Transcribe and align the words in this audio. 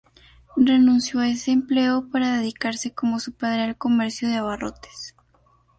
Renunció 0.55 1.19
a 1.19 1.29
ese 1.29 1.51
empleo 1.51 2.09
para 2.11 2.39
dedicarse, 2.39 2.91
como 2.91 3.19
su 3.19 3.33
padre, 3.33 3.61
al 3.65 3.77
comercio 3.77 4.27
de 4.29 4.37
abarrotes. 4.37 5.13